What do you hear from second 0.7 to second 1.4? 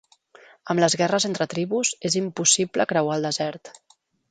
Amb les guerres